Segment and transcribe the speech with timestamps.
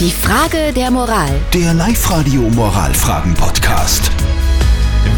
[0.00, 1.30] Die Frage der Moral.
[1.52, 4.10] Der Live-Radio Moralfragen-Podcast.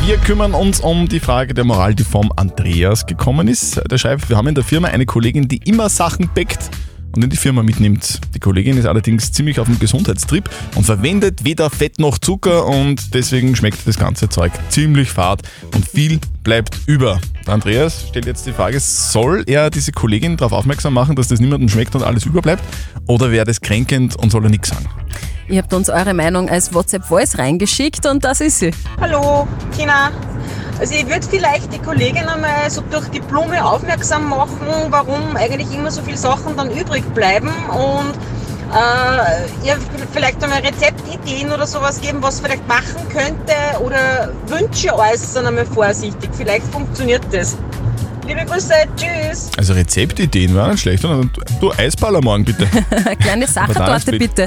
[0.04, 3.80] Wir kümmern uns um die Frage der Moral, die vom Andreas gekommen ist.
[3.90, 6.70] Der schreibt, wir haben in der Firma eine Kollegin, die immer Sachen backt
[7.16, 8.20] und in die Firma mitnimmt.
[8.34, 13.14] Die Kollegin ist allerdings ziemlich auf dem Gesundheitstrip und verwendet weder Fett noch Zucker und
[13.14, 15.42] deswegen schmeckt das ganze Zeug ziemlich fad
[15.74, 17.20] und viel bleibt über.
[17.46, 21.40] Der Andreas stellt jetzt die Frage, soll er diese Kollegin darauf aufmerksam machen, dass das
[21.40, 22.62] niemandem schmeckt und alles überbleibt
[23.06, 24.86] oder wäre das kränkend und soll er nichts sagen?
[25.48, 28.72] Ihr habt uns eure Meinung als WhatsApp-Voice reingeschickt und das ist sie.
[29.00, 29.46] Hallo,
[29.76, 30.10] Tina.
[30.78, 35.72] Also ich würde vielleicht die Kollegin einmal so durch die Blume aufmerksam machen, warum eigentlich
[35.72, 38.12] immer so viele Sachen dann übrig bleiben und
[38.74, 39.78] äh, ihr
[40.12, 46.30] vielleicht einmal Rezeptideen oder sowas geben, was vielleicht machen könnte oder Wünsche äußern einmal vorsichtig.
[46.36, 47.56] Vielleicht funktioniert das.
[48.26, 49.50] Liebe Grüße, tschüss.
[49.56, 51.04] Also Rezeptideen waren nicht schlecht.
[51.04, 51.24] oder?
[51.60, 52.66] Du Eisballer morgen bitte.
[53.20, 54.46] Kleine Sachertorte bitte.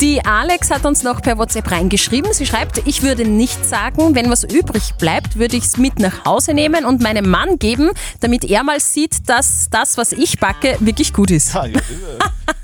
[0.00, 2.32] Die Alex hat uns noch per WhatsApp reingeschrieben.
[2.32, 6.24] Sie schreibt, ich würde nicht sagen, wenn was übrig bleibt, würde ich es mit nach
[6.24, 10.76] Hause nehmen und meinem Mann geben, damit er mal sieht, dass das, was ich backe,
[10.80, 11.54] wirklich gut ist.
[11.54, 11.80] Ah, ja-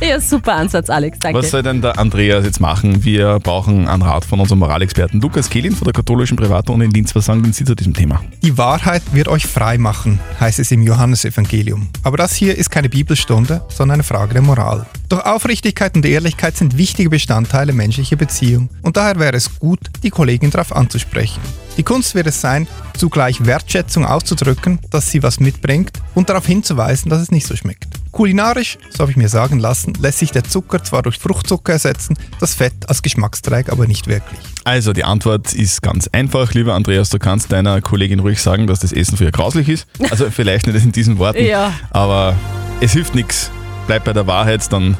[0.00, 1.18] Ja, super Ansatz, Alex.
[1.18, 1.38] Danke.
[1.38, 3.04] Was soll denn der Andreas jetzt machen?
[3.04, 7.14] Wir brauchen einen Rat von unserem Moralexperten Lukas Kehlin von der katholischen Privatuni in Linz.
[7.14, 8.22] Was sagen denn Sie zu diesem Thema?
[8.42, 11.88] Die Wahrheit wird euch frei machen, heißt es im Johannesevangelium.
[12.02, 14.86] Aber das hier ist keine Bibelstunde, sondern eine Frage der Moral.
[15.08, 20.10] Doch Aufrichtigkeit und Ehrlichkeit sind wichtige Bestandteile menschlicher Beziehung und daher wäre es gut, die
[20.10, 21.40] Kollegin darauf anzusprechen.
[21.78, 27.08] Die Kunst wird es sein, zugleich Wertschätzung auszudrücken, dass sie was mitbringt und darauf hinzuweisen,
[27.08, 27.97] dass es nicht so schmeckt.
[28.12, 32.16] Kulinarisch, so habe ich mir sagen lassen, lässt sich der Zucker zwar durch Fruchtzucker ersetzen,
[32.40, 34.38] das Fett als Geschmacksträger aber nicht wirklich.
[34.64, 38.80] Also die Antwort ist ganz einfach, lieber Andreas, du kannst deiner Kollegin ruhig sagen, dass
[38.80, 39.86] das Essen für ihr grauslich ist.
[40.10, 41.72] Also vielleicht nicht in diesen Worten, Ja.
[41.90, 42.34] aber
[42.80, 43.50] es hilft nichts.
[43.86, 44.96] Bleib bei der Wahrheit, dann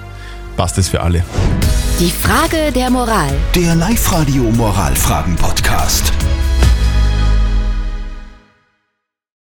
[0.57, 1.23] passt es für alle.
[2.01, 3.31] Die Frage der Moral.
[3.55, 6.13] Der Live-Radio Moralfragen-Podcast.